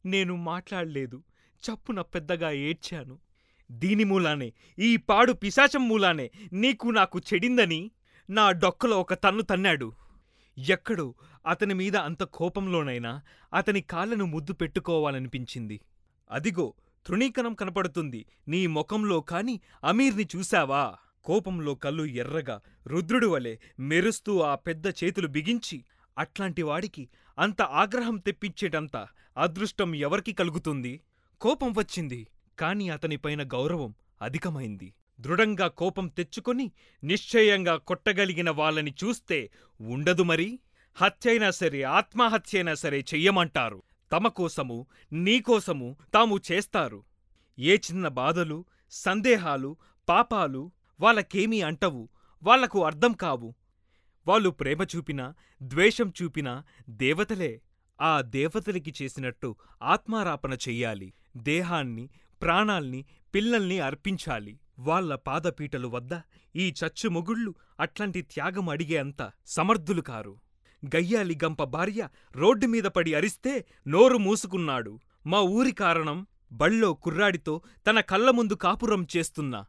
నేను 0.07 0.37
మాట్లాడలేదు 0.37 1.23
చప్పున 1.63 2.01
పెద్దగా 2.01 2.51
ఏడ్చాను. 2.51 3.19
దీని 3.73 4.05
మూలానే 4.05 4.53
ఈ 4.79 4.97
పాడు 4.97 5.33
పిశాచం 5.33 5.89
మూలానే 5.89 6.31
నీకు 6.53 6.89
నాకు 6.89 7.19
చెడిందని 7.19 7.91
నా 8.31 8.51
డొక్కలో 8.51 9.01
ఒక 9.01 9.15
తన్ను 9.15 9.43
తన్నాడు. 9.43 9.93
ఎక్కడో 10.59 11.15
అతని 11.47 11.75
మీద 11.75 11.97
అంత 11.97 12.23
కోపంలోనైనా 12.23 13.23
అతని 13.55 13.81
కాళ్ళను 13.81 14.25
ముద్దు 14.25 14.53
పెట్టుకోవాలనిపించింది. 14.53 15.81
అదిగో 16.31 16.75
తృణీకనం 17.07 17.55
కనపడుతుంది 17.55 18.27
నీ 18.49 18.67
ముఖంలో 18.67 19.21
కాని 19.21 19.61
అమీర్ని 19.85 20.27
చూశావా? 20.37 20.97
కోపంలో 21.25 21.75
కళ్ళు 21.75 22.05
ఎర్రగా 22.05 22.61
రుద్రుడు 22.87 23.27
వలె 23.27 23.57
మెరుస్తూ 23.81 24.41
ఆ 24.41 24.55
పెద్ద 24.55 24.87
చేతులు 24.87 25.27
బిగించి 25.27 25.85
అట్లాంటి 26.19 26.63
వాడికి 26.63 27.09
అంత 27.39 27.63
ఆగ్రహం 27.63 28.17
తెప్పించేటంత 28.17 29.09
అదృష్టం 29.37 29.95
ఎవరికి 29.95 30.33
కలుగుతుంది? 30.33 31.01
కోపం 31.41 31.73
వచ్చింది 31.73 32.27
కాని 32.59 32.91
అతనిపైన 32.91 33.43
గౌరవం 33.43 33.95
అధికమైంది. 34.23 34.95
దృఢంగా 35.21 35.69
కోపం 35.69 36.09
తెచ్చుకొని 36.09 36.73
నిశ్చయంగా 37.05 37.77
కొట్టగలిగిన 37.77 38.51
వాళ్ళని 38.51 38.95
చూస్తే 39.05 39.51
ఉండదు 39.81 40.23
మరి? 40.23 40.59
హత్యైనా 40.97 41.51
సరే 41.51 41.83
ఆత్మహత్యైనా 41.83 42.75
సరే 42.75 43.05
చెయ్యమంటారు. 43.15 43.83
తమ 44.13 44.29
కోసము 44.29 44.87
నీకోసము 45.13 45.97
తాము 46.15 46.41
చేస్తారు. 46.53 47.05
ఏ 47.59 47.77
చిన్న 47.77 48.09
బాధలు 48.09 48.65
సందేహాలు 48.91 49.77
పాపాలు 50.09 50.71
వాళ్ళకేమీ 51.01 51.61
అంటవు 51.61 52.09
వాళ్ళకు 52.43 52.85
అర్థం 52.85 53.13
కావు. 53.13 53.55
వాళ్ళు 54.27 54.51
ప్రేమ 54.51 54.87
చూపినా 54.97 55.35
ద్వేషం 55.63 56.13
చూపినా 56.23 56.65
దేవతలే. 56.89 57.63
ఆ 58.01 58.21
దేవతలకి 58.21 58.95
చేసినట్టు 59.03 59.57
ఆత్మారాపణ 59.83 60.53
చెయ్యాలి. 60.53 61.13
దేహాన్ని 61.37 62.09
ప్రాణాల్ని 62.43 63.05
పిల్లల్ని 63.35 63.81
అర్పించాలి. 63.81 64.61
వాళ్ళ 64.79 65.15
పాదపీటలు 65.15 65.89
వద్ద 65.89 66.11
ఈ 66.57 66.75
చచ్చు 66.85 67.09
మొగుళ్ళు 67.09 67.55
అట్లాంటి 67.81 68.23
త్యాగం 68.23 68.69
అడిగే 68.69 68.97
అంత 68.97 69.31
సమర్థులు 69.47 70.01
కారు. 70.01 70.37
గయ్యాలి 70.87 71.39
గంప 71.45 71.63
భార్య 71.63 72.09
రోడ్డు 72.37 72.67
మీద 72.67 72.85
పడి 72.85 73.15
అరిస్తే 73.15 73.65
నోరు 73.89 74.19
మూసుకున్నాడు. 74.19 75.01
మా 75.27 75.41
ఊరి 75.41 75.73
కారణం 75.73 76.27
బళ్ళో 76.53 76.95
కుర్రాడితో 76.95 77.63
తన 77.87 78.01
కళ్ళ 78.01 78.31
ముందు 78.31 78.55
కాపురం 78.55 79.07
చేస్తున్నా. 79.17 79.65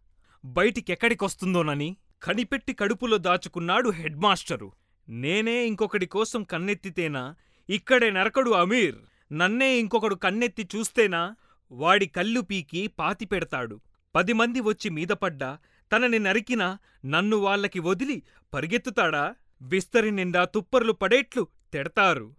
బయటికెక్కడికొస్తుందోనని 0.45 1.97
కనిపెట్టి 2.23 2.73
కడుపులో 2.73 3.17
దాచుకున్నాడు 3.17 3.89
హెడ్మాస్టరు 3.89 4.71
నేనే 5.09 5.65
ఇంకొకడి 5.65 6.05
కోసం 6.05 6.43
కన్నెత్తితేనా? 6.43 7.35
ఇక్కడే 7.69 8.09
నరకడు 8.09 8.51
అమీర్. 8.51 8.95
నన్నే 9.31 9.77
ఇంకొకడు 9.77 10.15
కన్నెత్తి 10.15 10.67
చూస్తేనా? 10.75 11.35
వాడి 11.71 12.05
కళ్ళు 12.05 12.41
పీకి 12.41 12.87
పాతి 12.87 13.25
పెడతాడు. 13.25 13.81
పది 14.15 14.33
మంది 14.33 14.59
వచ్చి 14.59 14.89
మీదపడ్డా 14.89 15.57
తనని 15.91 16.19
నరికినా 16.19 16.77
నన్ను 17.05 17.37
వాళ్ళకి 17.37 17.79
వదిలి 17.79 18.23
పరిగెత్తుతాడా? 18.53 19.35
విస్తరి 19.61 20.11
నిండా 20.11 20.45
తుప్పర్లు 20.45 20.93
పడేట్లు 20.93 21.47
తెడతారు. 21.73 22.35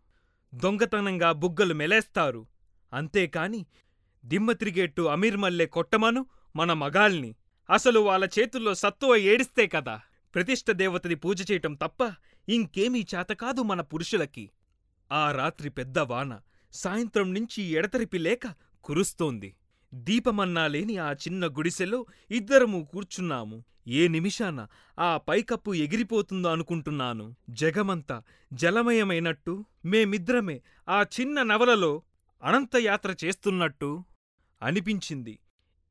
దొంగతనంగా 0.55 1.33
బుగ్గలు 1.33 1.75
మెలేస్తారు. 1.75 2.47
అంతేకాని 2.93 3.67
దిమ్మ 4.25 4.53
తిరిగేట్టు 4.53 5.03
అమీర్ 5.03 5.37
మల్లె 5.37 5.67
కొట్టమను 5.67 6.27
మన 6.57 6.73
మగాల్ని. 6.73 7.35
అసలు 7.71 8.01
వాళ్ళ 8.01 8.29
చేతుల్లో 8.39 8.75
సత్తువ 8.75 9.17
ఏడిస్తే 9.17 9.67
కదా. 9.67 10.01
ప్రతిష్ట 10.35 10.71
దేవతని 10.71 11.15
పూజ 11.15 11.53
చేయటం 11.53 11.75
తప్ప 11.75 12.15
ఇంకేమీ 12.49 13.07
చేతకాదు 13.15 13.63
మన 13.63 13.81
పురుషులకి. 13.81 14.51
ఆ 15.13 15.33
రాత్రి 15.33 15.71
పెద్ద 15.71 15.99
వాన 15.99 16.41
సాయంత్రం 16.73 17.35
నుంచి 17.35 17.63
ఎడతెరిపి 17.63 18.19
లేక 18.19 18.41
కురుస్తోంది. 18.85 19.57
దీపమన్నా 19.95 20.67
లేని 20.67 20.97
ఆ 20.97 21.13
చిన్న 21.13 21.47
గుడిసెలో 21.47 22.07
ఇద్దరము 22.31 22.89
కూర్చున్నాము. 22.93 23.65
ఏ 23.87 24.09
నిమిషాన 24.09 24.67
ఆ 24.99 25.17
పైకప్పు 25.17 25.75
ఎగిరిపోతుందో 25.75 26.49
అనుకుంటున్నాను. 26.49 27.35
జగమంతా 27.51 28.23
జలమయమైనట్టు 28.53 29.65
మేమిద్దరమే 29.85 30.63
ఆ 30.89 31.05
చిన్న 31.21 31.43
నవలలో 31.43 32.03
అనంతయాత్ర 32.43 33.15
చేస్తున్నట్టు 33.25 34.05
అనిపించింది. 34.63 35.39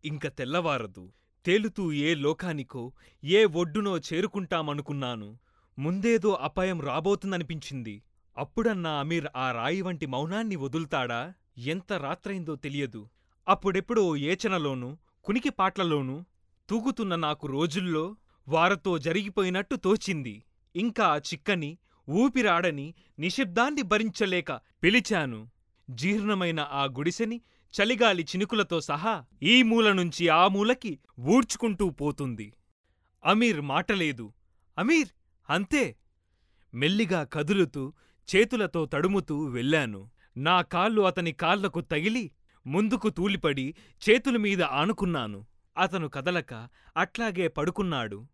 ఇంక 0.05 0.27
తెల్లవారదు. 0.27 1.11
తేలుతూ 1.45 1.91
ఏ 1.93 2.15
లోకానికో 2.15 2.91
ఏ 3.23 3.45
ఒడ్డునో 3.45 3.97
చేరుకుంటామనుకున్నాను. 3.97 5.37
ముందేదో 5.79 6.29
అపాయం 6.29 6.81
రాబోతుందనిపించింది. 6.81 8.03
అప్పుడన్నా 8.37 8.99
అమీర్ 8.99 9.27
ఆ 9.35 9.51
రాయి 9.51 9.81
వంటి 9.81 10.05
మౌనాన్ని 10.05 10.55
వదులుతాడా? 10.55 11.33
ఎంత 11.57 11.93
రాత్రైందో 11.93 12.55
తెలియదు. 12.55 13.09
అప్పుడెప్పుడో 13.47 14.17
ఏచనలోనూ 14.17 14.97
కునికిపాట్లలోనూ 15.23 16.23
తూగుతున్న 16.69 17.15
నాకు 17.15 17.47
రోజుల్లో 17.47 18.15
వారతో 18.47 18.97
జరిగిపోయినట్టు 18.97 19.75
తోచింది. 19.75 20.43
ఇంకా 20.75 21.05
ఆ 21.05 21.17
చిక్కని 21.17 21.77
ఊపిరాడని 22.09 22.93
నిశ్శబ్దాన్ని 23.19 23.81
భరించలేక 23.81 24.51
పిలిచాను. 24.51 25.49
జీర్ణమైన 25.89 26.67
ఆ 26.71 26.85
గుడిసెని 26.85 27.41
చలిగాలి 27.71 28.23
చినుకులతో 28.23 28.81
సహా 28.81 29.25
ఈ 29.43 29.63
మూల 29.63 29.91
నుంచి 29.91 30.27
ఆ 30.27 30.47
మూలకి 30.47 30.99
ఊడ్చుకుంటూ 31.19 31.89
పోతుంది. 31.89 32.53
అమీర్ 33.25 33.61
మాటలేదు. 33.61 34.33
అమీర్ 34.77 35.09
అంతే. 35.49 35.95
మెల్లిగా 36.73 37.23
కదులుతూ 37.23 37.93
చేతులతో 38.35 38.85
తడుముతూ 38.85 39.45
వెళ్ళాను. 39.45 40.09
నా 40.37 40.61
కాళ్ళు 40.61 41.01
అతని 41.01 41.31
కాళ్ళకు 41.31 41.81
తగిలి 41.81 42.31
ముందుకు 42.67 43.09
తూలిపడి 43.09 43.75
చేతుల 44.09 44.37
మీద 44.37 44.63
ఆనుకున్నాను. 44.63 45.45
అతను 45.77 46.07
కదలక 46.07 46.67
అట్లాగే 46.97 47.47
పడుకున్నాడు. 47.47 48.27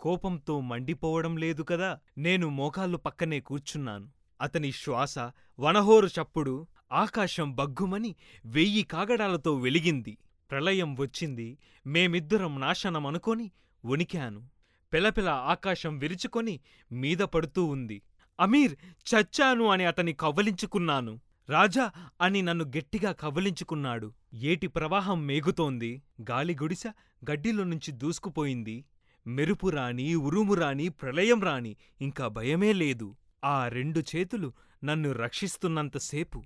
కోపంతో 0.00 0.60
మండిపోవడం 0.60 1.36
లేదు 1.36 1.62
కదా 1.62 1.98
నేను 2.18 2.48
మోకాళ్ళు 2.48 2.96
పక్కనే 2.96 3.40
కూర్చున్నాను. 3.40 4.19
అతని 4.40 4.72
శ్వాస 4.72 5.18
వనహోరు 5.58 6.06
చప్పుడు 6.06 6.66
ఆకాశం 6.92 7.54
బగ్గుమని 7.54 8.14
వెయ్యి 8.44 8.82
కాగడాలతో 8.82 9.54
వెలిగింది. 9.54 10.18
ప్రళయం 10.50 10.96
వచ్చింది. 10.96 11.58
మేమిద్దరం 11.86 12.60
నాశనమనుకొని 12.60 13.50
వణికాను. 13.84 14.48
పెలపెల 14.92 15.28
ఆకాశం 15.28 15.98
విరుచుకొని 15.98 16.60
మీద 16.92 17.18
పడుతూ 17.18 17.64
ఉంది. 17.64 18.02
అమీర్ 18.40 18.76
చచ్చాను 19.14 19.66
అని 19.66 19.84
అతని 19.84 20.12
కవ్వలించుకున్నాను. 20.12 21.20
రాజా 21.48 21.90
అని 22.20 22.42
నన్ను 22.42 22.64
గట్టిగా 22.64 23.12
కవ్వలించుకున్నాడు. 23.12 24.12
ఏటి 24.34 24.66
ప్రవాహం 24.66 25.26
మేగుతోంది. 25.26 26.02
గాలి 26.30 26.56
గుడిస 26.62 26.82
గడ్డిలో 27.30 27.64
నుంచి 27.64 27.92
దూసుకుపోయింది. 27.92 28.84
మెరుపు 29.26 29.68
రాని 29.68 30.14
ఉరుము 30.14 30.54
రాని 30.54 30.88
ప్రళయం 30.88 31.42
రాని 31.42 31.76
ఇంకా 32.00 32.28
భయమే 32.28 32.72
లేదు. 32.72 33.16
ఆ 33.44 33.68
రెండు 33.68 34.02
చేతులు 34.16 34.52
నన్ను 34.84 35.12
రక్షిస్తున్నంతసేపు 35.12 36.42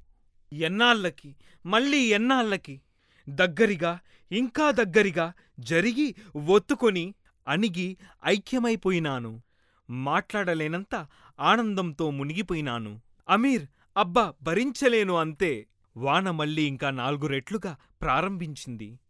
ఎన్నాళ్ళకి 0.53 1.37
మళ్ళీ 1.67 1.99
ఎన్నాళ్ళకి 1.99 2.81
దగ్గరిగా 3.29 3.99
ఇంకా 4.33 4.71
దగ్గరిగా 4.71 5.33
జరిగి 5.61 6.15
ఒత్తుకొని 6.47 7.15
అణిగి 7.49 7.97
ఐక్యమైపోయినాను. 8.27 9.43
మాట్లాడలేనంత 9.91 11.07
ఆనందంతో 11.41 12.11
మునిగిపోయినాను. 12.11 13.01
అమీర్ 13.29 13.67
అబ్బా 13.97 14.35
భరించలేను 14.43 15.15
అంతే. 15.15 15.67
వాన 15.97 16.31
మళ్ళీ 16.31 16.63
ఇంకా 16.63 16.91
నాలుగు 16.91 17.27
రెట్లుగా 17.27 17.77
ప్రారంభించింది. 18.03 19.01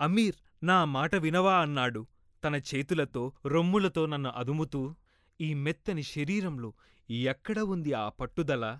అమీర్ 0.00 0.34
నా 0.64 0.84
మాట 0.84 1.14
వినవా 1.14 1.60
అన్నాడు. 1.60 2.06
తన 2.44 2.56
చేతులతో 2.56 3.32
రొమ్ములతో 3.46 4.06
నన్ను 4.06 4.30
అదుముతూ 4.36 4.94
ఈ 5.40 5.54
మెత్తని 5.54 6.02
శరీరంలో 6.02 6.72
ఎక్కడ 7.10 7.58
ఉంది 7.58 7.92
ఆ 7.92 8.08
పట్టుదల? 8.08 8.78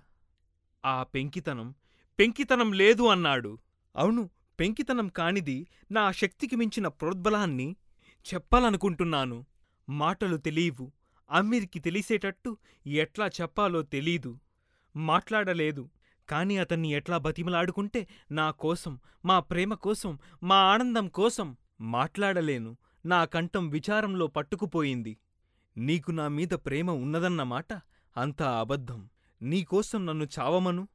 ఆ 0.85 1.03
పెంకితనం. 1.03 1.75
పెంకితనం 2.19 2.73
లేదు 2.73 3.07
అన్నాడు. 3.07 3.59
అవును 3.95 4.29
పెంకితనం 4.59 5.07
కానిది 5.07 5.67
నా 5.91 6.11
శక్తికి 6.11 6.55
మించిన 6.55 6.87
ప్రోద్బలాన్ని 6.87 7.75
చెప్పాలనుకుంటున్నాను. 8.33 9.45
మాటలు 9.89 10.37
తెలియవు. 10.37 10.91
అమీర్కి 11.31 11.79
తెలిసేటట్టు 11.79 12.57
ఎట్లా 12.87 13.27
చెప్పాలో 13.27 13.81
తెలీదు. 13.81 14.39
మాట్లాడలేదు. 14.95 15.89
కాని 16.29 16.57
అతన్ని 16.57 16.91
ఎట్లా 16.91 17.17
బతిమలాడుకుంటే 17.17 18.07
నా 18.31 18.51
కోసం 18.51 18.99
మా 19.25 19.39
ప్రేమ 19.39 19.73
కోసం 19.73 20.19
మా 20.43 20.55
ఆనందం 20.55 21.07
కోసం 21.07 21.57
మాట్లాడలేను. 21.81 22.77
నా 23.05 23.25
కంఠం 23.25 23.69
విచారంలో 23.69 24.27
పట్టుకుపోయింది. 24.27 25.17
నీకు 25.77 26.11
నా 26.11 26.27
మీద 26.27 26.47
ప్రేమ 26.47 26.91
ఉన్నదన్నమాట? 26.91 27.81
అంతా 28.19 28.59
అబద్ధం. 28.59 29.09
నీకోసం 29.41 30.05
నన్ను 30.05 30.27
చావమను? 30.39 30.87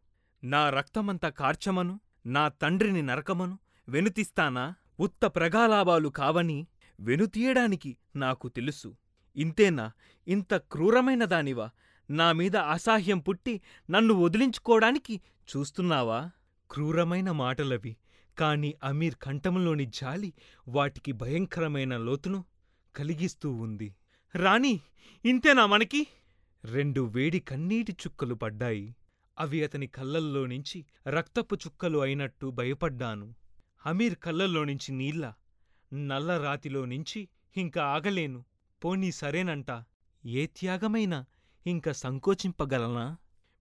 నా 0.45 0.71
రక్తమంతా 0.71 1.29
కార్చమను? 1.29 2.01
నా 2.27 2.49
తండ్రిని 2.49 3.03
నరకమను? 3.03 3.59
వెనుతిస్తానా? 3.89 4.75
ఉత్త 5.01 5.27
ప్రగాలాభాలు 5.27 6.09
కావని 6.09 6.67
వెనుతీయడానికి 7.01 7.97
నాకు 8.17 8.49
తెలుసు. 8.49 8.97
ఇంతేనా? 9.37 9.93
ఇంత 10.29 10.55
క్రూరమైన 10.55 11.25
దానివా? 11.25 11.71
నా 12.11 12.33
మీద 12.33 12.57
అసహ్యం 12.57 13.19
పుట్టి 13.19 13.61
నన్ను 13.91 14.15
వదిలించుకోడానికి 14.15 15.21
చూస్తున్నావా? 15.57 16.31
క్రూరమైన 16.71 17.31
మాటలవి 17.31 17.97
కాని 18.39 18.75
అమీర్ 18.85 19.15
కంఠంలోని 19.23 19.87
జాలి 19.87 20.33
వాటికి 20.69 21.13
భయంకరమైన 21.13 21.97
లోతును 21.97 22.45
కలిగిస్తూ 22.97 23.53
ఉంది. 23.53 23.95
రాణి 24.35 24.81
ఇంతేనా 25.25 25.67
మనకి? 25.67 26.07
రెండు 26.65 27.01
వేడి 27.01 27.41
కన్నీటి 27.41 27.93
చుక్కలు 27.93 28.35
పడ్డాయి. 28.35 28.97
అవి 29.39 29.65
అతని 29.65 29.87
కళ్ళల్లో 29.87 30.47
నుంచి 30.47 30.87
రక్తపు 31.07 31.55
చుక్కలు 31.55 31.99
అయినట్టు 31.99 32.47
భయపడ్డాను. 32.47 33.35
హమీర్ 33.79 34.15
కళ్ళల్లో 34.15 34.65
నుంచి 34.65 34.93
నీళ్ళ 34.93 35.33
నల్ల 35.93 36.59
నుంచి 36.85 37.29
ఇంక 37.57 37.79
ఆగలేను. 37.79 38.45
పోనీ 38.85 39.13
సరేనంట. 39.13 39.85
ఏ 40.27 40.47
త్యాగమైనా 40.47 41.25
ఇంక 41.67 41.91
సంకోచింపగలనా? 41.91 43.17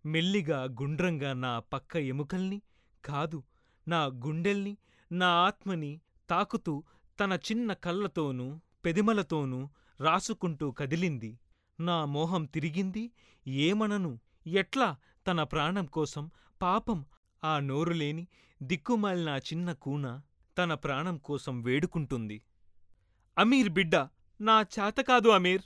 మెల్లిగా 0.05 0.63
గుండ్రంగా 0.63 1.33
నా 1.33 1.59
పక్క 1.59 1.97
ఎముకల్ని 1.97 2.61
కాదు 3.05 3.43
నా 3.87 4.05
గుండెల్ని 4.05 4.77
నా 5.11 5.27
ఆత్మని 5.27 6.01
తాకుతూ 6.29 6.83
తన 7.19 7.33
చిన్న 7.33 7.73
కళ్ళతోనూ 7.73 8.59
పెదిమలతోనూ 8.85 9.69
రాసుకుంటూ 9.99 10.71
కదిలింది. 10.71 11.39
నా 11.79 12.05
మోహం 12.05 12.45
తిరిగింది 12.45 13.11
ఏమనను? 13.47 14.19
ఎట్లా? 14.47 14.95
తన 15.27 15.43
ప్రాణం 15.43 15.85
కోసం 15.85 16.31
పాపం 16.61 17.05
ఆ 17.43 17.59
నోరులేని 17.59 18.27
దిక్కుమాలిన 18.63 19.29
చిన్న 19.29 19.73
కూన 19.73 20.21
తన 20.57 20.73
ప్రాణం 20.73 21.17
కోసం 21.17 21.61
వేడుకుంటుంది. 21.61 22.41
అమీర్ 23.37 23.69
బిడ్డ 23.69 23.95
నా 24.41 24.61
చేతకాదు 24.61 25.29
అమీర్. 25.29 25.61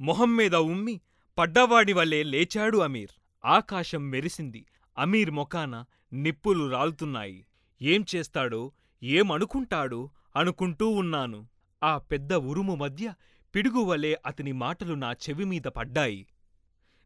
మొహం 0.00 0.36
మీద 0.36 0.54
ఉమ్మి 0.54 1.00
పడ్డవాడి 1.38 1.92
వల్లే 1.92 2.22
లేచాడు 2.22 2.78
అమీర్. 2.78 3.10
ఆకాశం 3.44 4.10
మెరిసింది 4.10 4.66
అమీర్ 4.98 5.30
మొకాన 5.30 5.84
నిప్పులు 6.12 6.70
రాలుతున్నాయి. 6.70 7.46
ఏం 7.82 8.04
చేస్తాడో 8.14 8.72
ఏమనుకుంటాడో 9.02 10.10
అనుకుంటూ 10.36 10.88
ఉన్నాను. 10.88 11.48
ఆ 11.82 11.98
పెద్ద 11.98 12.32
ఉరుము 12.32 12.74
మధ్య 12.74 13.14
పిడుగువలే 13.54 14.20
అతని 14.26 14.52
మాటలు 14.52 14.94
నా 14.94 15.12
చెవిమీద 15.12 15.62
పడ్డాయి. 15.62 16.26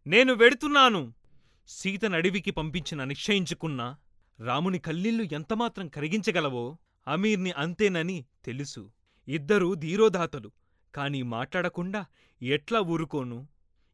నేను 0.07 0.35
వెడుతున్నాను. 0.35 1.13
సీతనడివికి 1.69 2.51
పంపించిన 2.51 3.05
నిశ్చయించుకున్నా 3.05 3.97
రాముని 4.41 4.79
కల్లీళ్ళు 4.79 5.23
ఎంతమాత్రం 5.23 5.89
కరిగించగలవో 5.89 6.79
అమీర్ని 7.09 7.51
అంతేనని 7.51 8.25
తెలుసు. 8.45 8.93
ఇద్దరూ 9.29 9.75
ధీరోధాతలు. 9.75 10.53
కాని 10.95 11.23
మాట్లాడకుండా 11.23 12.07
ఎట్లా 12.43 12.81
ఊరుకోను? 12.81 13.49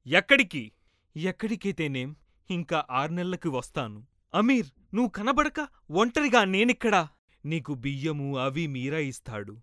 ఎక్కడికి? 0.07 0.73
ఎక్కడికైతేనేం 1.17 2.17
ఇంకా 2.51 2.87
ఆర్నెల్లకి 2.91 3.49
వస్తాను. 3.49 4.07
అమీర్ 4.35 4.67
నువ్వు 4.95 5.11
కనబడక 5.11 5.69
ఒంటరిగా 5.91 6.45
నేనిక్కడా? 6.45 7.09
నీకు 7.45 7.75
బియ్యము 7.75 8.39
అవి 8.39 8.67
మీరా 8.67 8.99
ఇస్తాడు. 8.99 9.61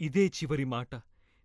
ఇదే 0.00 0.26
చివరి 0.26 0.64
మాట. 0.64 0.94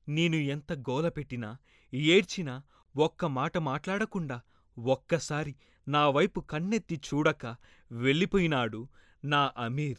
నేను 0.10 0.36
ఎంత 0.36 0.74
గోలపెట్టినా 0.74 1.58
ఏడ్చినా 1.94 2.62
ఒక్క 2.98 3.26
మాట 3.26 3.58
మాట్లాడకుండా 3.58 4.42
ఒక్కసారి 4.80 5.56
నా 5.88 6.10
వైపు 6.10 6.40
కన్నెత్తి 6.40 6.96
చూడక 6.96 7.56
వెళ్ళిపోయినాడు 7.92 8.88
నా 9.26 9.52
అమీర్. 9.58 9.98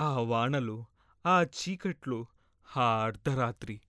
ఆ 0.00 0.20
వానలో 0.20 0.84
ఆ 1.26 1.42
చీకట్లో 1.42 2.26
ఆ 2.76 3.04
అర్ధరాత్రి. 3.04 3.80